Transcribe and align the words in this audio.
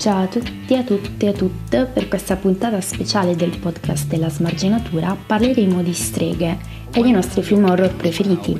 Ciao 0.00 0.22
a 0.22 0.26
tutti, 0.28 0.74
a 0.74 0.82
tutte 0.82 1.26
e 1.26 1.28
a 1.28 1.32
tutte, 1.34 1.84
per 1.84 2.08
questa 2.08 2.34
puntata 2.36 2.80
speciale 2.80 3.36
del 3.36 3.58
podcast 3.58 4.06
della 4.06 4.30
smarginatura 4.30 5.14
parleremo 5.14 5.82
di 5.82 5.92
streghe 5.92 6.56
e 6.90 7.02
dei 7.02 7.10
nostri 7.10 7.42
film 7.42 7.64
horror 7.64 7.94
preferiti. 7.96 8.58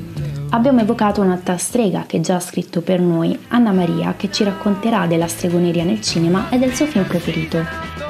Abbiamo 0.51 0.81
evocato 0.81 1.19
un'altra 1.19 1.57
strega 1.57 2.03
che 2.05 2.21
già 2.21 2.35
ha 2.35 2.39
scritto 2.39 2.81
per 2.81 2.99
noi, 2.99 3.35
Anna 3.47 3.71
Maria, 3.71 4.13
che 4.15 4.31
ci 4.31 4.43
racconterà 4.43 5.07
della 5.07 5.25
stregoneria 5.25 5.83
nel 5.83 6.01
cinema 6.01 6.47
e 6.51 6.59
del 6.59 6.75
suo 6.75 6.85
film 6.85 7.05
preferito. 7.05 8.00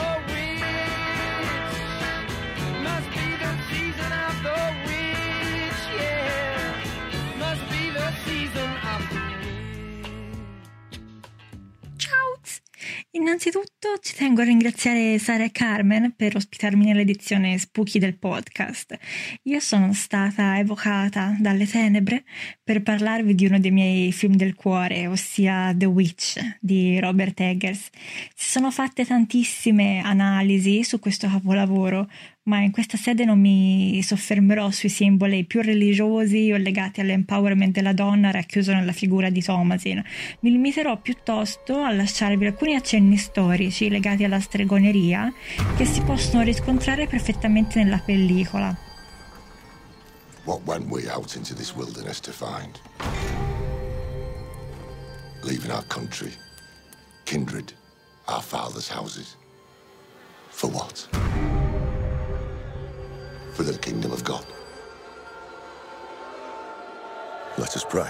Tengo 14.41 14.43
ringraziare 14.43 15.19
Sara 15.19 15.43
e 15.43 15.51
Carmen 15.51 16.13
per 16.15 16.35
ospitarmi 16.35 16.85
nell'edizione 16.85 17.57
Spooky 17.57 17.99
del 17.99 18.17
podcast. 18.17 18.97
Io 19.43 19.59
sono 19.59 19.93
stata 19.93 20.57
evocata 20.57 21.35
dalle 21.39 21.67
tenebre 21.67 22.23
per 22.63 22.81
parlarvi 22.81 23.35
di 23.35 23.45
uno 23.45 23.59
dei 23.59 23.71
miei 23.71 24.11
film 24.11 24.35
del 24.35 24.55
cuore, 24.55 25.07
ossia 25.07 25.73
The 25.75 25.85
Witch 25.85 26.57
di 26.59 26.99
Robert 26.99 27.39
Eggers. 27.39 27.89
Si 28.33 28.49
sono 28.49 28.71
fatte 28.71 29.05
tantissime 29.05 30.01
analisi 30.03 30.83
su 30.83 30.99
questo 30.99 31.27
capolavoro, 31.27 32.09
ma 32.43 32.59
in 32.59 32.71
questa 32.71 32.97
sede 32.97 33.23
non 33.23 33.39
mi 33.39 34.01
soffermerò 34.01 34.71
sui 34.71 34.89
simboli 34.89 35.45
più 35.45 35.61
religiosi 35.61 36.51
o 36.51 36.57
legati 36.57 36.99
all'empowerment 36.99 37.73
della 37.73 37.93
donna 37.93 38.31
racchiuso 38.31 38.73
nella 38.73 38.93
figura 38.93 39.29
di 39.29 39.43
Thomasin. 39.43 40.03
Mi 40.39 40.51
limiterò 40.51 40.99
piuttosto 40.99 41.81
a 41.81 41.91
lasciarvi 41.91 42.47
alcuni 42.47 42.73
accenni 42.73 43.17
storici 43.17 43.89
legati 43.89 44.23
alla 44.23 44.39
stregoneria 44.39 45.31
che 45.77 45.85
si 45.85 46.01
possono 46.01 46.41
riscontrare 46.41 47.05
perfettamente 47.05 47.83
nella 47.83 47.99
pellicola. 47.99 48.75
What 50.43 50.61
went 50.65 50.89
we 50.89 51.07
out 51.07 51.35
into 51.35 51.53
this 51.53 51.75
wilderness 51.75 52.19
to 52.21 52.31
find? 52.31 52.79
Leaving 55.43 55.71
our 55.71 55.85
country, 55.87 56.31
kindred, 57.25 57.73
our 58.27 58.41
fathers' 58.41 58.89
houses. 58.89 59.37
For 60.49 60.69
what? 60.69 61.07
For 63.51 63.63
the 63.63 63.77
kingdom 63.79 64.11
of 64.11 64.23
God. 64.23 64.45
Let 67.57 67.75
us 67.75 67.85
pray. 67.85 68.09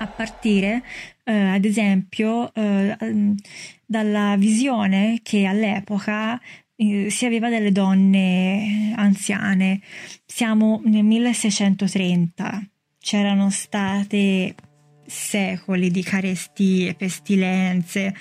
A 0.00 0.06
partire, 0.06 0.82
eh, 1.24 1.32
ad 1.32 1.64
esempio, 1.64 2.52
eh, 2.54 2.96
dalla 3.84 4.36
visione 4.36 5.20
che 5.22 5.44
all'epoca 5.44 6.40
eh, 6.76 7.10
si 7.10 7.26
aveva 7.26 7.48
delle 7.48 7.72
donne 7.72 8.92
anziane. 8.96 9.80
Siamo 10.24 10.80
nel 10.84 11.04
1630, 11.04 12.62
c'erano 13.00 13.50
state 13.50 14.54
secoli 15.04 15.90
di 15.90 16.02
carestie, 16.02 16.94
pestilenze, 16.94 18.14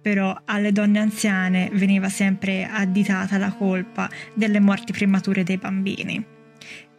però 0.00 0.36
alle 0.44 0.72
donne 0.72 0.98
anziane 0.98 1.70
veniva 1.72 2.08
sempre 2.08 2.68
additata 2.70 3.38
la 3.38 3.52
colpa 3.52 4.08
delle 4.34 4.60
morti 4.60 4.92
premature 4.92 5.42
dei 5.42 5.58
bambini. 5.58 6.24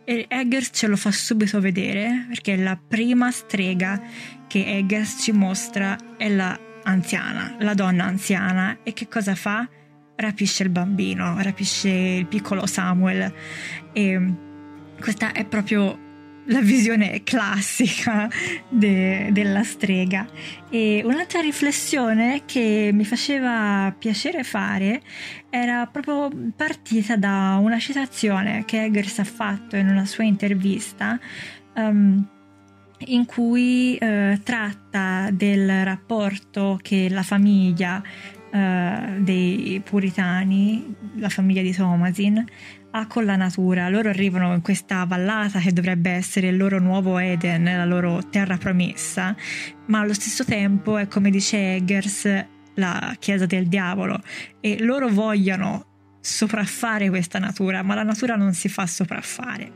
E 0.03 0.25
Eggers 0.27 0.71
ce 0.73 0.87
lo 0.87 0.95
fa 0.95 1.11
subito 1.11 1.59
vedere 1.59 2.25
perché 2.27 2.55
la 2.55 2.75
prima 2.75 3.31
strega 3.31 4.01
che 4.47 4.65
Eggers 4.65 5.21
ci 5.21 5.31
mostra 5.31 5.95
è 6.17 6.27
la 6.29 6.57
anziana, 6.83 7.55
la 7.59 7.73
donna 7.73 8.05
anziana 8.05 8.79
e 8.83 8.93
che 8.93 9.07
cosa 9.07 9.35
fa? 9.35 9.67
Rapisce 10.15 10.63
il 10.63 10.69
bambino, 10.69 11.41
rapisce 11.41 11.89
il 11.89 12.25
piccolo 12.25 12.65
Samuel 12.65 13.31
e 13.93 14.33
questa 14.99 15.31
è 15.31 15.45
proprio 15.45 16.08
la 16.49 16.61
visione 16.61 17.23
classica 17.23 18.29
de, 18.69 19.29
della 19.31 19.63
strega. 19.63 20.27
E 20.69 21.01
un'altra 21.03 21.41
riflessione 21.41 22.43
che 22.45 22.91
mi 22.93 23.05
faceva 23.05 23.93
piacere 23.97 24.43
fare 24.43 25.01
era 25.49 25.87
proprio 25.87 26.29
partita 26.55 27.15
da 27.15 27.57
una 27.61 27.79
citazione 27.79 28.65
che 28.65 28.83
Eggers 28.83 29.19
ha 29.19 29.23
fatto 29.23 29.75
in 29.75 29.87
una 29.87 30.05
sua 30.05 30.23
intervista. 30.23 31.19
Um, 31.75 32.27
in 33.05 33.25
cui 33.25 33.95
eh, 33.95 34.41
tratta 34.43 35.29
del 35.31 35.85
rapporto 35.85 36.77
che 36.81 37.07
la 37.09 37.23
famiglia 37.23 38.03
eh, 38.51 39.17
dei 39.19 39.81
puritani, 39.83 40.95
la 41.15 41.29
famiglia 41.29 41.61
di 41.61 41.73
Thomasin, 41.73 42.43
ha 42.91 43.07
con 43.07 43.25
la 43.25 43.35
natura. 43.35 43.89
Loro 43.89 44.09
arrivano 44.09 44.53
in 44.53 44.61
questa 44.61 45.03
vallata 45.05 45.59
che 45.59 45.71
dovrebbe 45.71 46.11
essere 46.11 46.47
il 46.47 46.57
loro 46.57 46.79
nuovo 46.79 47.17
Eden, 47.17 47.63
la 47.63 47.85
loro 47.85 48.27
terra 48.29 48.57
promessa, 48.57 49.35
ma 49.87 49.99
allo 49.99 50.13
stesso 50.13 50.43
tempo 50.43 50.97
è 50.97 51.07
come 51.07 51.29
dice 51.29 51.75
Eggers 51.75 52.45
la 52.75 53.15
chiesa 53.19 53.45
del 53.45 53.67
diavolo 53.67 54.21
e 54.61 54.81
loro 54.81 55.09
vogliono 55.09 55.85
sopraffare 56.21 57.09
questa 57.09 57.39
natura, 57.39 57.83
ma 57.83 57.95
la 57.95 58.03
natura 58.03 58.35
non 58.35 58.53
si 58.53 58.69
fa 58.69 58.85
sopraffare. 58.85 59.71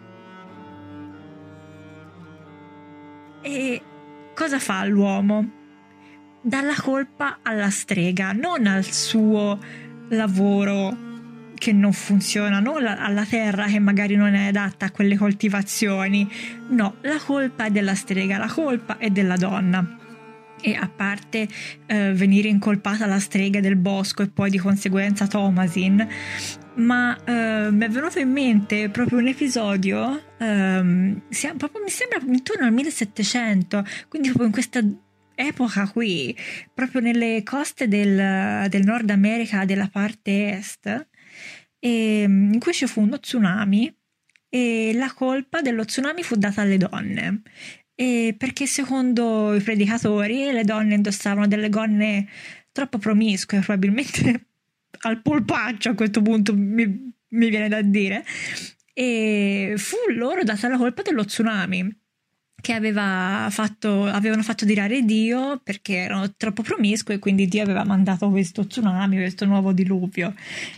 E 3.42 3.82
cosa 4.34 4.60
fa 4.60 4.86
l'uomo? 4.86 5.62
Dà 6.46 6.62
la 6.62 6.76
colpa 6.78 7.40
alla 7.42 7.70
strega, 7.70 8.34
non 8.34 8.68
al 8.68 8.84
suo 8.84 9.58
lavoro 10.10 11.12
che 11.54 11.72
non 11.72 11.94
funziona, 11.94 12.60
non 12.60 12.86
alla 12.86 13.24
terra 13.24 13.68
che 13.68 13.80
magari 13.80 14.18
non 14.18 14.34
è 14.34 14.48
adatta 14.48 14.88
a 14.88 14.92
quelle 14.92 15.16
coltivazioni. 15.16 16.30
No, 16.72 16.96
la 17.04 17.18
colpa 17.26 17.68
è 17.68 17.72
della 17.72 17.96
strega, 17.96 18.38
la 18.38 18.52
colpa 18.52 18.98
è 18.98 19.10
della 19.10 19.38
donna. 19.38 20.00
E 20.60 20.76
a 20.76 20.90
parte 20.94 21.48
eh, 21.86 22.12
venire 22.12 22.50
incolpata 22.50 23.06
la 23.06 23.20
strega 23.20 23.62
del 23.62 23.78
bosco 23.78 24.22
e 24.22 24.28
poi 24.28 24.50
di 24.50 24.58
conseguenza 24.58 25.28
Thomasin, 25.28 26.06
ma 26.76 27.18
eh, 27.24 27.72
mi 27.72 27.86
è 27.86 27.90
venuto 27.90 28.20
in 28.20 28.32
mente 28.32 28.90
proprio 28.90 29.20
un 29.20 29.28
episodio, 29.28 30.22
ehm, 30.38 31.22
proprio, 31.56 31.82
mi 31.82 31.90
sembra 31.90 32.20
intorno 32.26 32.66
al 32.66 32.74
1700, 32.74 33.86
quindi 34.10 34.28
proprio 34.28 34.48
in 34.48 34.54
questa 34.54 34.82
epoca 35.36 35.88
qui, 35.90 36.36
proprio 36.74 37.02
nelle 37.02 37.44
coste 37.44 37.88
del, 37.88 38.68
del 38.70 38.84
Nord 38.84 39.10
America 39.10 39.66
della 39.66 39.88
parte 39.88 40.58
est, 40.58 41.08
e, 41.80 42.24
in 42.24 42.60
cui 42.60 42.74
ci 42.74 42.88
fu 42.88 43.02
uno 43.02 43.20
tsunami 43.20 43.94
e 44.50 44.92
la 44.94 45.12
colpa 45.14 45.62
dello 45.62 45.84
tsunami 45.86 46.24
fu 46.24 46.36
data 46.36 46.62
alle 46.62 46.78
donne. 46.78 47.42
E 47.96 48.36
perché 48.38 48.66
secondo 48.66 49.54
i 49.54 49.62
predicatori 49.62 50.52
le 50.52 50.64
donne 50.64 50.96
indossavano 50.96 51.48
delle 51.48 51.70
gonne 51.70 52.28
troppo 52.72 52.98
promiscue, 52.98 53.60
probabilmente 53.60 54.48
al 55.02 55.22
polpaccio 55.22 55.90
a 55.90 55.96
questo 55.96 56.22
punto 56.22 56.56
mi, 56.56 57.14
mi 57.30 57.50
viene 57.50 57.68
da 57.68 57.82
dire. 57.82 58.26
E 58.94 59.74
fu 59.78 59.98
loro 60.16 60.44
data 60.44 60.68
la 60.68 60.78
colpa 60.78 61.02
dello 61.02 61.26
tsunami 61.26 62.03
che 62.64 62.72
aveva 62.72 63.50
fatto, 63.52 64.06
avevano 64.06 64.42
fatto 64.42 64.64
dirare 64.64 65.02
Dio 65.02 65.60
perché 65.62 65.96
erano 65.96 66.34
troppo 66.38 66.62
promiscue 66.62 67.16
e 67.16 67.20
quindi 67.20 67.46
Dio 67.46 67.62
aveva 67.62 67.84
mandato 67.84 68.30
questo 68.30 68.66
tsunami, 68.66 69.18
questo 69.18 69.44
nuovo 69.44 69.74
diluvio. 69.74 70.34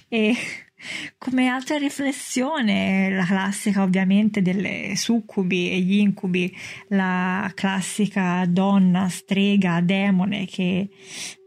E 0.07 0.33
come 1.19 1.47
altra 1.47 1.77
riflessione, 1.77 3.11
la 3.11 3.23
classica 3.25 3.83
ovviamente 3.83 4.41
delle 4.41 4.93
succubi 4.95 5.69
e 5.69 5.79
gli 5.81 5.97
incubi, 5.97 6.51
la 6.87 7.51
classica 7.53 8.43
donna, 8.47 9.07
strega, 9.07 9.79
demone 9.81 10.47
che 10.47 10.89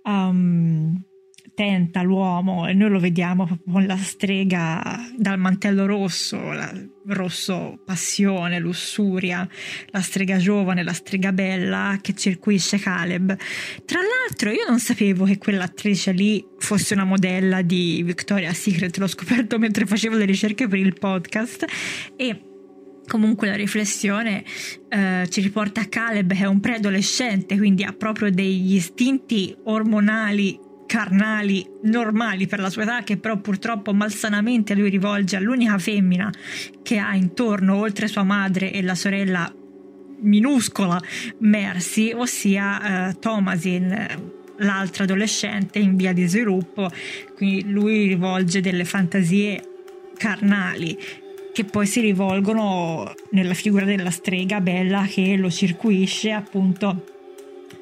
um, 0.05 1.03
tenta 1.59 2.03
l'uomo 2.03 2.69
e 2.69 2.73
noi 2.73 2.89
lo 2.89 3.01
vediamo 3.01 3.45
proprio 3.45 3.73
con 3.73 3.85
la 3.85 3.97
strega 3.97 5.11
dal 5.17 5.41
mantello 5.41 5.87
rosso, 5.87 6.53
la, 6.53 6.73
rosso 7.07 7.83
passione, 7.85 8.61
lussuria, 8.61 9.45
la 9.87 10.01
strega 10.01 10.37
giovane, 10.37 10.85
la 10.85 10.93
strega 10.93 11.33
bella 11.33 11.99
che 12.01 12.15
circuisce 12.15 12.79
Caleb. 12.79 13.37
Tra 13.85 13.99
l'altro 13.99 14.51
io 14.51 14.69
non 14.69 14.79
sapevo 14.79 15.25
che 15.25 15.39
quell'attrice 15.39 16.13
lì 16.13 16.47
fosse 16.59 16.95
una 16.95 17.03
modella 17.03 17.61
di 17.63 18.05
Victoria's 18.05 18.61
Secret, 18.61 18.97
l'ho 18.97 19.09
scoperto 19.09 19.59
mentre 19.59 19.85
facevo 19.85 20.15
le 20.15 20.27
ricerche 20.27 20.69
per 20.69 20.79
il 20.79 20.97
podcast 20.97 21.65
e 22.17 22.43
Comunque 23.09 23.49
la 23.49 23.55
riflessione 23.55 24.45
eh, 24.91 25.27
ci 25.31 25.41
riporta 25.41 25.81
a 25.81 25.87
Caleb 25.87 26.35
che 26.35 26.43
è 26.43 26.47
un 26.47 26.61
preadolescente, 26.61 27.57
quindi 27.57 27.83
ha 27.83 27.95
proprio 27.95 28.31
degli 28.31 28.75
istinti 28.75 29.57
ormonali 29.65 30.61
carnali 30.89 31.65
normali 31.83 32.47
per 32.47 32.61
la 32.61 32.71
sua 32.71 32.83
età 32.83 33.03
che 33.03 33.19
però 33.19 33.37
purtroppo 33.37 33.93
malsanamente 33.93 34.75
lui 34.75 34.89
rivolge 34.89 35.37
all'unica 35.37 35.79
femmina 35.79 36.33
che 36.83 36.97
ha 36.97 37.15
intorno 37.15 37.77
oltre 37.77 38.09
sua 38.09 38.23
madre 38.25 38.73
e 38.73 38.83
la 38.83 38.95
sorella 38.95 39.53
minuscola 40.21 41.01
Mercy 41.41 42.13
ossia 42.13 43.11
eh, 43.11 43.19
Thomasin 43.19 44.37
l'altra 44.59 45.05
adolescente 45.05 45.79
in 45.79 45.95
via 45.95 46.13
di 46.13 46.27
sviluppo, 46.27 46.91
quindi 47.37 47.71
lui 47.71 48.09
rivolge 48.09 48.61
delle 48.61 48.85
fantasie 48.85 49.63
carnali 50.17 50.99
che 51.53 51.65
poi 51.65 51.87
si 51.87 52.01
rivolgono 52.01 53.13
nella 53.31 53.55
figura 53.55 53.85
della 53.85 54.11
strega 54.11 54.61
bella 54.61 55.07
che 55.09 55.37
lo 55.37 55.51
circuisce, 55.51 56.33
appunto 56.33 57.05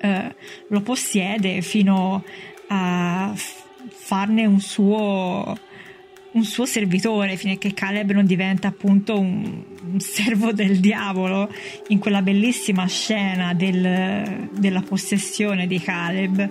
eh, 0.01 0.35
lo 0.69 0.81
possiede 0.81 1.63
fino 1.63 2.25
a 2.69 3.33
farne 3.35 4.47
un 4.47 4.61
suo 4.61 5.59
un 6.37 6.45
suo 6.45 6.67
servitore 6.67 7.37
che 7.37 7.73
Caleb 7.73 8.11
non 8.11 8.27
diventa 8.27 8.69
appunto 8.69 9.19
un, 9.19 9.65
un 9.91 10.01
servo 10.01 10.53
del 10.53 10.81
diavolo 10.81 11.51
in 11.89 11.99
quella 11.99 12.21
bellissima 12.21 12.87
scena 12.87 13.55
del, 13.55 14.51
della 14.53 14.83
possessione 14.83 15.67
di 15.67 15.81
Caleb 15.81 16.47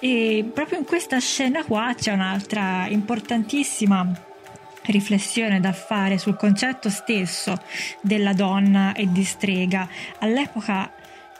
e 0.00 0.50
proprio 0.52 0.78
in 0.78 0.84
questa 0.84 1.18
scena 1.20 1.64
qua 1.64 1.94
c'è 1.94 2.12
un'altra 2.12 2.86
importantissima 2.88 4.24
riflessione 4.86 5.60
da 5.60 5.72
fare 5.72 6.18
sul 6.18 6.36
concetto 6.36 6.88
stesso 6.90 7.60
della 8.00 8.32
donna 8.32 8.94
e 8.94 9.10
di 9.10 9.24
strega. 9.24 9.88
All'epoca 10.18 10.92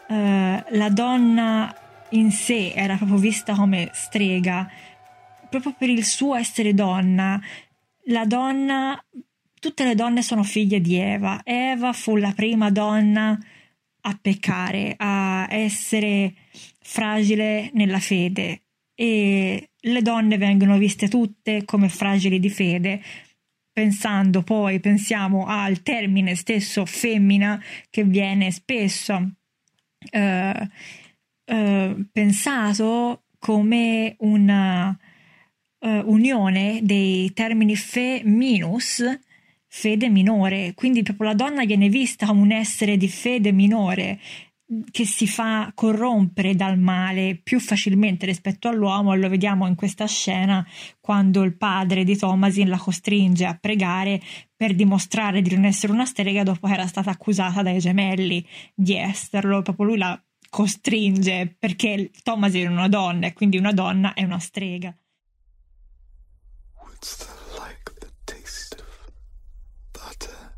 eh, 0.07 0.63
la 0.67 0.89
donna 0.89 1.73
in 2.09 2.31
sé 2.31 2.73
era 2.73 2.95
proprio 2.95 3.17
vista 3.17 3.53
come 3.55 3.89
strega, 3.93 4.69
proprio 5.49 5.73
per 5.77 5.89
il 5.89 6.05
suo 6.05 6.35
essere 6.35 6.73
donna, 6.73 7.41
la 8.05 8.25
donna, 8.25 9.01
tutte 9.59 9.83
le 9.83 9.95
donne 9.95 10.21
sono 10.21 10.43
figlie 10.43 10.79
di 10.79 10.95
Eva. 10.95 11.41
Eva 11.43 11.93
fu 11.93 12.15
la 12.15 12.31
prima 12.31 12.69
donna 12.69 13.37
a 14.01 14.19
peccare, 14.21 14.93
a 14.97 15.47
essere 15.49 16.33
fragile 16.79 17.69
nella 17.73 17.99
fede. 17.99 18.61
E 18.95 19.69
le 19.79 20.01
donne 20.01 20.37
vengono 20.37 20.77
viste 20.77 21.07
tutte 21.07 21.65
come 21.65 21.89
fragili 21.89 22.39
di 22.39 22.49
fede, 22.49 23.01
pensando 23.71 24.41
poi, 24.41 24.79
pensiamo 24.79 25.45
al 25.45 25.83
termine 25.83 26.35
stesso 26.35 26.85
femmina 26.85 27.61
che 27.89 28.03
viene 28.03 28.51
spesso 28.51 29.33
eh, 30.09 30.69
eh, 31.49 31.95
pensato 32.11 33.23
come 33.39 34.15
una 34.19 34.89
uh, 34.89 35.87
unione 36.05 36.79
dei 36.83 37.31
termini 37.31 37.75
fe 37.77 38.21
minus 38.25 39.01
fede 39.65 40.09
minore, 40.09 40.73
quindi 40.75 41.03
proprio 41.03 41.29
la 41.29 41.35
donna 41.35 41.63
viene 41.63 41.87
vista 41.87 42.25
come 42.25 42.41
un 42.41 42.51
essere 42.51 42.97
di 42.97 43.07
fede 43.07 43.51
minore 43.53 44.19
che 44.91 45.05
si 45.05 45.27
fa 45.27 45.71
corrompere 45.73 46.53
dal 46.53 46.77
male 46.77 47.39
più 47.41 47.61
facilmente 47.61 48.25
rispetto 48.25 48.67
all'uomo, 48.67 49.15
lo 49.15 49.29
vediamo 49.29 49.65
in 49.65 49.75
questa 49.75 50.05
scena 50.05 50.65
quando 50.99 51.43
il 51.43 51.55
padre 51.55 52.03
di 52.03 52.17
Thomasin 52.17 52.67
la 52.67 52.77
costringe 52.77 53.45
a 53.45 53.57
pregare 53.57 54.19
per 54.53 54.75
dimostrare 54.75 55.41
di 55.41 55.55
non 55.55 55.63
essere 55.63 55.93
una 55.93 56.05
strega 56.05 56.43
dopo 56.43 56.67
che 56.67 56.73
era 56.73 56.87
stata 56.87 57.11
accusata 57.11 57.61
dai 57.61 57.79
gemelli 57.79 58.45
di 58.73 58.95
esserlo, 58.95 59.61
proprio 59.61 59.85
lui 59.85 59.97
la 59.97 60.21
costringe 60.57 61.55
perché 61.59 62.09
Thomasin 62.23 62.65
è 62.65 62.69
una 62.69 62.87
donna 62.87 63.27
e 63.27 63.33
quindi 63.33 63.57
una 63.57 63.73
donna 63.73 64.15
è 64.15 64.23
una 64.23 64.39
strega. 64.39 64.91
What's 66.81 67.27
like 67.59 67.93
the 67.99 68.11
taste 68.25 68.75
of 68.79 69.11
butter? 69.93 70.57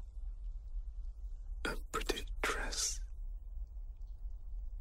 A 1.65 1.75
pretty 1.91 2.23
dress? 2.39 3.01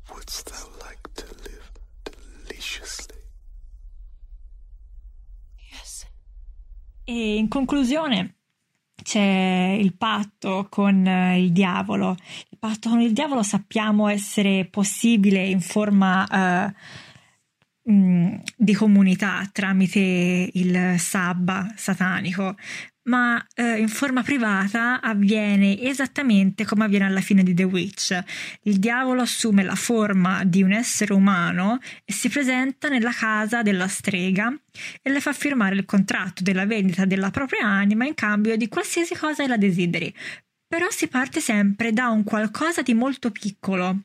Wouldst 0.08 0.52
thou 0.52 0.68
like 0.86 1.00
to 1.14 1.26
live 1.42 1.72
deliciously? 2.04 3.18
Yes. 5.72 6.06
E 7.02 7.38
in 7.38 7.48
conclusione 7.48 8.36
c'è 9.02 9.76
il 9.80 9.96
patto 9.96 10.68
con 10.68 11.04
eh, 11.04 11.40
il 11.40 11.50
diavolo. 11.50 12.14
Patto 12.58 12.88
con 12.88 13.00
il 13.00 13.12
diavolo 13.12 13.42
sappiamo 13.42 14.08
essere 14.08 14.66
possibile 14.70 15.44
in 15.44 15.60
forma 15.60 16.26
uh, 16.66 16.72
Mm, 17.90 18.34
di 18.54 18.74
comunità 18.74 19.48
tramite 19.50 20.50
il 20.52 20.96
sabba 20.98 21.72
satanico, 21.74 22.54
ma 23.04 23.42
eh, 23.54 23.78
in 23.78 23.88
forma 23.88 24.22
privata 24.22 25.00
avviene 25.00 25.80
esattamente 25.80 26.66
come 26.66 26.84
avviene 26.84 27.06
alla 27.06 27.22
fine 27.22 27.42
di 27.42 27.54
The 27.54 27.62
Witch. 27.62 28.22
Il 28.64 28.78
diavolo 28.78 29.22
assume 29.22 29.62
la 29.62 29.74
forma 29.74 30.44
di 30.44 30.62
un 30.62 30.72
essere 30.72 31.14
umano 31.14 31.78
e 32.04 32.12
si 32.12 32.28
presenta 32.28 32.90
nella 32.90 33.12
casa 33.12 33.62
della 33.62 33.88
strega 33.88 34.54
e 35.00 35.08
le 35.08 35.20
fa 35.22 35.32
firmare 35.32 35.74
il 35.74 35.86
contratto 35.86 36.42
della 36.42 36.66
vendita 36.66 37.06
della 37.06 37.30
propria 37.30 37.64
anima 37.66 38.06
in 38.06 38.12
cambio 38.14 38.54
di 38.58 38.68
qualsiasi 38.68 39.14
cosa 39.14 39.46
la 39.46 39.56
desideri. 39.56 40.12
Però 40.68 40.90
si 40.90 41.08
parte 41.08 41.40
sempre 41.40 41.92
da 41.92 42.08
un 42.10 42.22
qualcosa 42.24 42.82
di 42.82 42.92
molto 42.92 43.30
piccolo, 43.30 44.02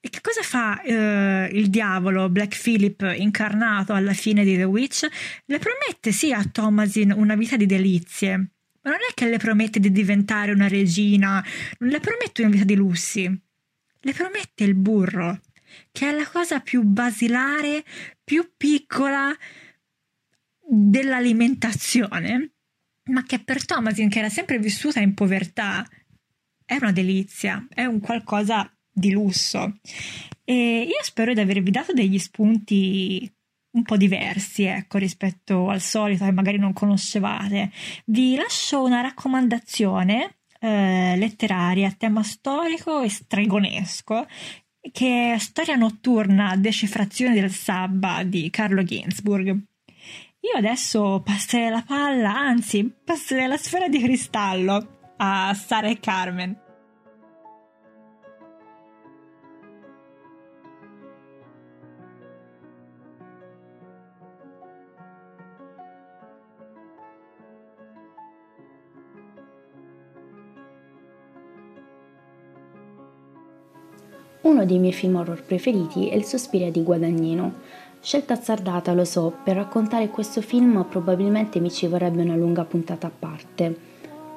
e 0.00 0.08
che 0.10 0.20
cosa 0.20 0.42
fa 0.42 0.80
eh, 0.82 1.48
il 1.52 1.68
diavolo, 1.68 2.28
Black 2.28 2.60
Phillip, 2.60 3.14
incarnato 3.16 3.92
alla 3.92 4.12
fine 4.12 4.44
di 4.44 4.56
The 4.56 4.64
Witch? 4.64 5.06
Le 5.44 5.58
promette 5.58 6.10
sì 6.12 6.32
a 6.32 6.44
Thomasin 6.44 7.12
una 7.12 7.36
vita 7.36 7.56
di 7.56 7.66
delizie, 7.66 8.36
ma 8.36 8.90
non 8.90 8.98
è 9.08 9.14
che 9.14 9.28
le 9.28 9.38
promette 9.38 9.78
di 9.78 9.92
diventare 9.92 10.52
una 10.52 10.68
regina, 10.68 11.44
non 11.78 11.90
le 11.90 12.00
promette 12.00 12.42
una 12.42 12.50
vita 12.50 12.64
di 12.64 12.74
lussi, 12.74 13.24
le 13.24 14.12
promette 14.12 14.64
il 14.64 14.74
burro, 14.74 15.40
che 15.92 16.08
è 16.08 16.12
la 16.12 16.26
cosa 16.26 16.60
più 16.60 16.82
basilare, 16.82 17.84
più 18.24 18.50
piccola 18.56 19.34
dell'alimentazione, 20.58 22.50
ma 23.04 23.22
che 23.24 23.38
per 23.40 23.64
Thomasin, 23.64 24.08
che 24.08 24.18
era 24.18 24.28
sempre 24.28 24.58
vissuta 24.58 25.00
in 25.00 25.14
povertà, 25.14 25.86
è 26.64 26.76
una 26.76 26.92
delizia, 26.92 27.66
è 27.68 27.84
un 27.84 28.00
qualcosa 28.00 28.70
di 28.90 29.10
lusso. 29.10 29.78
E 30.44 30.82
io 30.82 31.02
spero 31.02 31.32
di 31.34 31.40
avervi 31.40 31.70
dato 31.70 31.92
degli 31.92 32.18
spunti 32.18 33.30
un 33.72 33.82
po' 33.82 33.96
diversi, 33.96 34.64
ecco, 34.64 34.98
rispetto 34.98 35.68
al 35.68 35.80
solito 35.80 36.24
che 36.24 36.32
magari 36.32 36.58
non 36.58 36.72
conoscevate. 36.72 37.70
Vi 38.06 38.36
lascio 38.36 38.82
una 38.82 39.00
raccomandazione 39.00 40.36
eh, 40.60 41.16
letteraria 41.16 41.88
a 41.88 41.94
tema 41.96 42.22
storico 42.22 43.00
e 43.02 43.08
stregonesco 43.08 44.26
che 44.90 45.34
è 45.34 45.38
Storia 45.38 45.76
notturna, 45.76 46.56
decifrazione 46.56 47.34
del 47.34 47.50
sabba 47.50 48.24
di 48.24 48.50
Carlo 48.50 48.82
Ginzburg. 48.82 49.64
Io 50.44 50.58
adesso 50.58 51.22
passerei 51.24 51.70
la 51.70 51.84
palla, 51.86 52.34
anzi, 52.34 52.92
passerei 53.04 53.46
la 53.46 53.56
sfera 53.56 53.88
di 53.88 54.00
cristallo 54.00 55.12
a 55.18 55.54
Sara 55.54 55.86
e 55.86 56.00
Carmen. 56.00 56.60
Uno 74.40 74.64
dei 74.64 74.80
miei 74.80 74.92
film 74.92 75.14
horror 75.14 75.44
preferiti 75.44 76.08
è 76.08 76.16
Il 76.16 76.24
sospiro 76.24 76.68
di 76.68 76.82
Guadagnino. 76.82 77.54
Scelta 78.04 78.32
azzardata, 78.34 78.94
lo 78.94 79.04
so, 79.04 79.32
per 79.44 79.54
raccontare 79.54 80.08
questo 80.08 80.40
film 80.40 80.84
probabilmente 80.90 81.60
mi 81.60 81.70
ci 81.70 81.86
vorrebbe 81.86 82.22
una 82.22 82.34
lunga 82.34 82.64
puntata 82.64 83.06
a 83.06 83.12
parte. 83.16 83.76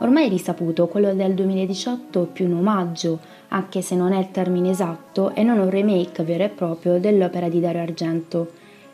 Ormai 0.02 0.28
è 0.28 0.30
risaputo, 0.30 0.86
quello 0.86 1.16
del 1.16 1.34
2018 1.34 2.24
è 2.26 2.28
più 2.28 2.46
un 2.46 2.60
omaggio, 2.60 3.20
anche 3.48 3.82
se 3.82 3.96
non 3.96 4.14
è 4.14 4.20
il 4.20 4.30
termine 4.30 4.70
esatto, 4.70 5.34
e 5.34 5.42
non 5.42 5.58
un 5.58 5.72
remake 5.72 6.24
vero 6.24 6.44
e 6.44 6.50
proprio 6.50 7.00
dell'opera 7.00 7.50
di 7.50 7.60
Dario 7.60 7.82
Argento. 7.82 8.52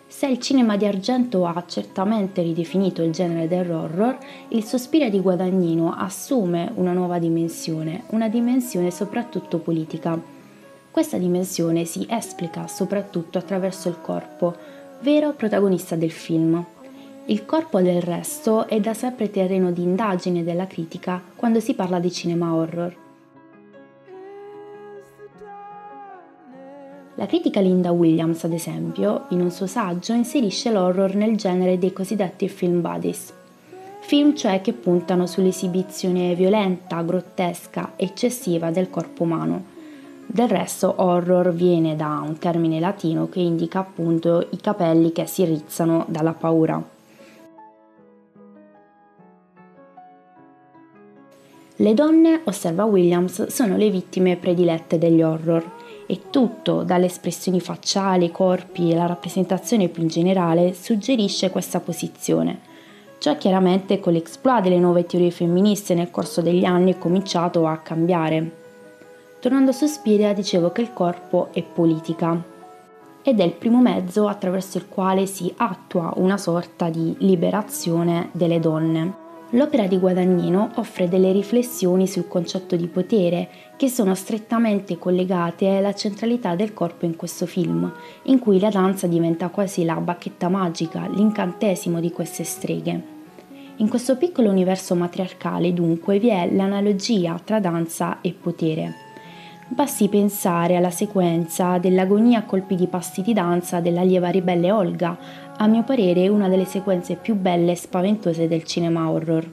Se 0.07 0.27
il 0.27 0.39
cinema 0.39 0.77
di 0.77 0.85
Argento 0.85 1.45
ha 1.45 1.65
certamente 1.67 2.41
ridefinito 2.41 3.01
il 3.03 3.11
genere 3.11 3.49
dell'horror, 3.49 4.17
il 4.49 4.63
sospiro 4.63 5.09
di 5.09 5.19
Guadagnino 5.19 5.93
assume 5.93 6.71
una 6.75 6.93
nuova 6.93 7.19
dimensione, 7.19 8.03
una 8.11 8.29
dimensione 8.29 8.89
soprattutto 8.89 9.57
politica. 9.57 10.30
Questa 10.91 11.17
dimensione 11.17 11.85
si 11.85 12.05
esplica 12.09 12.67
soprattutto 12.67 13.37
attraverso 13.37 13.87
il 13.87 14.01
corpo, 14.01 14.53
vero 14.99 15.31
protagonista 15.31 15.95
del 15.95 16.11
film. 16.11 16.61
Il 17.27 17.45
corpo 17.45 17.79
del 17.79 18.01
resto 18.01 18.67
è 18.67 18.77
da 18.81 18.93
sempre 18.93 19.31
terreno 19.31 19.71
di 19.71 19.83
indagine 19.83 20.43
della 20.43 20.67
critica 20.67 21.21
quando 21.37 21.61
si 21.61 21.75
parla 21.75 21.97
di 21.99 22.11
cinema 22.11 22.53
horror. 22.53 22.93
La 27.15 27.25
critica 27.25 27.61
Linda 27.61 27.91
Williams, 27.91 28.43
ad 28.43 28.51
esempio, 28.51 29.27
in 29.29 29.39
un 29.39 29.49
suo 29.49 29.67
saggio 29.67 30.11
inserisce 30.11 30.71
l'horror 30.71 31.15
nel 31.15 31.37
genere 31.37 31.77
dei 31.77 31.93
cosiddetti 31.93 32.49
film 32.49 32.81
buddies, 32.81 33.31
film 34.01 34.35
cioè 34.35 34.59
che 34.59 34.73
puntano 34.73 35.25
sull'esibizione 35.25 36.35
violenta, 36.35 37.01
grottesca, 37.01 37.93
eccessiva 37.95 38.71
del 38.71 38.89
corpo 38.89 39.23
umano 39.23 39.79
Del 40.33 40.47
resto 40.47 40.93
horror 40.95 41.51
viene 41.51 41.97
da 41.97 42.23
un 42.25 42.37
termine 42.37 42.79
latino 42.79 43.27
che 43.27 43.41
indica 43.41 43.79
appunto 43.79 44.47
i 44.51 44.61
capelli 44.61 45.11
che 45.11 45.25
si 45.25 45.43
rizzano 45.43 46.05
dalla 46.07 46.31
paura. 46.31 46.81
Le 51.75 51.93
donne, 51.93 52.39
osserva 52.45 52.85
Williams, 52.85 53.47
sono 53.47 53.75
le 53.75 53.89
vittime 53.89 54.37
predilette 54.37 54.97
degli 54.97 55.21
horror 55.21 55.69
e 56.05 56.21
tutto, 56.29 56.83
dalle 56.83 57.07
espressioni 57.07 57.59
facciali, 57.59 58.27
i 58.27 58.31
corpi 58.31 58.89
e 58.89 58.95
la 58.95 59.07
rappresentazione 59.07 59.89
più 59.89 60.03
in 60.03 60.07
generale, 60.07 60.73
suggerisce 60.73 61.49
questa 61.49 61.81
posizione. 61.81 62.61
Ciò 63.17 63.35
chiaramente 63.35 63.99
con 63.99 64.13
l'exploit 64.13 64.63
delle 64.63 64.79
nuove 64.79 65.05
teorie 65.05 65.29
femministe 65.29 65.93
nel 65.93 66.09
corso 66.09 66.41
degli 66.41 66.63
anni 66.63 66.93
è 66.93 66.97
cominciato 66.97 67.67
a 67.67 67.75
cambiare. 67.79 68.60
Tornando 69.41 69.71
su 69.71 69.87
Spiria 69.87 70.33
dicevo 70.33 70.71
che 70.71 70.81
il 70.81 70.93
corpo 70.93 71.47
è 71.51 71.63
politica 71.63 72.39
ed 73.23 73.39
è 73.39 73.43
il 73.43 73.53
primo 73.53 73.81
mezzo 73.81 74.27
attraverso 74.27 74.77
il 74.77 74.87
quale 74.87 75.25
si 75.25 75.51
attua 75.57 76.13
una 76.17 76.37
sorta 76.37 76.89
di 76.89 77.15
liberazione 77.17 78.29
delle 78.33 78.59
donne. 78.59 79.15
L'opera 79.53 79.87
di 79.87 79.97
Guadagnino 79.97 80.69
offre 80.75 81.09
delle 81.09 81.31
riflessioni 81.31 82.05
sul 82.05 82.27
concetto 82.27 82.75
di 82.75 82.85
potere 82.85 83.49
che 83.77 83.89
sono 83.89 84.13
strettamente 84.13 84.99
collegate 84.99 85.75
alla 85.75 85.95
centralità 85.95 86.53
del 86.53 86.75
corpo 86.75 87.05
in 87.05 87.15
questo 87.15 87.47
film, 87.47 87.91
in 88.25 88.37
cui 88.37 88.59
la 88.59 88.69
danza 88.69 89.07
diventa 89.07 89.49
quasi 89.49 89.83
la 89.83 89.95
bacchetta 89.95 90.49
magica, 90.49 91.07
l'incantesimo 91.07 91.99
di 91.99 92.11
queste 92.11 92.43
streghe. 92.43 93.03
In 93.77 93.89
questo 93.89 94.17
piccolo 94.17 94.51
universo 94.51 94.93
matriarcale 94.93 95.73
dunque 95.73 96.19
vi 96.19 96.29
è 96.29 96.47
l'analogia 96.53 97.41
tra 97.43 97.59
danza 97.59 98.21
e 98.21 98.35
potere. 98.39 99.09
Basti 99.73 100.09
pensare 100.09 100.75
alla 100.75 100.89
sequenza 100.89 101.77
dell'agonia 101.77 102.39
a 102.39 102.43
colpi 102.43 102.75
di 102.75 102.87
passi 102.87 103.21
di 103.21 103.31
danza 103.31 103.79
della 103.79 104.01
lieva 104.01 104.27
ribelle 104.27 104.69
Olga, 104.69 105.17
a 105.55 105.65
mio 105.65 105.83
parere 105.83 106.27
una 106.27 106.49
delle 106.49 106.65
sequenze 106.65 107.15
più 107.15 107.35
belle 107.35 107.71
e 107.71 107.75
spaventose 107.77 108.49
del 108.49 108.65
cinema 108.65 109.09
horror. 109.09 109.49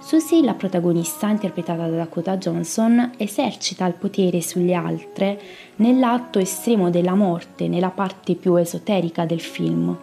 Susie, 0.00 0.42
la 0.42 0.54
protagonista 0.54 1.28
interpretata 1.28 1.86
da 1.86 1.96
Dakota 1.98 2.36
Johnson, 2.36 3.12
esercita 3.16 3.86
il 3.86 3.94
potere 3.94 4.42
sulle 4.42 4.74
altre 4.74 5.40
nell'atto 5.76 6.40
estremo 6.40 6.90
della 6.90 7.14
morte, 7.14 7.68
nella 7.68 7.90
parte 7.90 8.34
più 8.34 8.56
esoterica 8.56 9.24
del 9.24 9.40
film. 9.40 9.96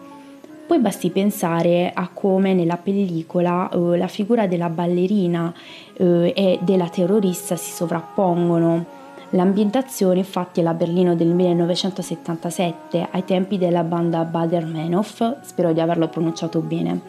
Poi 0.66 0.78
basti 0.78 1.10
pensare 1.10 1.92
a 1.94 2.08
come 2.08 2.54
nella 2.54 2.78
pellicola 2.78 3.68
eh, 3.68 3.98
la 3.98 4.08
figura 4.08 4.46
della 4.46 4.70
ballerina 4.70 5.52
eh, 5.92 6.32
e 6.34 6.58
della 6.62 6.88
terrorista 6.88 7.54
si 7.56 7.70
sovrappongono 7.70 9.00
L'ambientazione 9.34 10.18
infatti 10.18 10.60
è 10.60 10.62
la 10.62 10.74
Berlino 10.74 11.14
del 11.14 11.28
1977, 11.28 13.08
ai 13.10 13.24
tempi 13.24 13.56
della 13.56 13.82
banda 13.82 14.24
Bader 14.24 14.66
Meinhof, 14.66 15.40
spero 15.40 15.72
di 15.72 15.80
averlo 15.80 16.08
pronunciato 16.08 16.60
bene. 16.60 17.00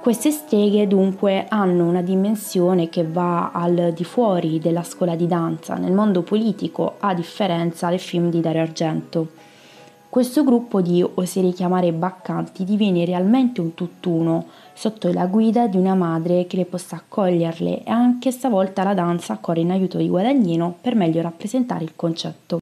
Queste 0.00 0.30
streghe 0.30 0.86
dunque 0.86 1.44
hanno 1.50 1.84
una 1.84 2.00
dimensione 2.00 2.88
che 2.88 3.04
va 3.04 3.50
al 3.52 3.92
di 3.94 4.04
fuori 4.04 4.58
della 4.58 4.82
scuola 4.82 5.14
di 5.14 5.26
danza, 5.26 5.74
nel 5.74 5.92
mondo 5.92 6.22
politico, 6.22 6.94
a 6.98 7.12
differenza 7.12 7.90
del 7.90 8.00
film 8.00 8.30
di 8.30 8.40
Dario 8.40 8.62
Argento. 8.62 9.28
Questo 10.10 10.42
gruppo 10.42 10.80
di 10.80 11.06
oserei 11.14 11.52
chiamare 11.52 11.92
baccanti 11.92 12.64
diviene 12.64 13.04
realmente 13.04 13.60
un 13.60 13.74
tutt'uno, 13.74 14.46
sotto 14.72 15.12
la 15.12 15.26
guida 15.26 15.68
di 15.68 15.76
una 15.76 15.94
madre 15.94 16.48
che 16.48 16.56
le 16.56 16.64
possa 16.64 16.96
accoglierle 16.96 17.84
e 17.84 17.90
anche 17.92 18.32
stavolta 18.32 18.82
la 18.82 18.92
danza 18.92 19.38
corre 19.40 19.60
in 19.60 19.70
aiuto 19.70 19.98
di 19.98 20.08
Guadagnino 20.08 20.74
per 20.80 20.96
meglio 20.96 21.22
rappresentare 21.22 21.84
il 21.84 21.92
concetto. 21.94 22.58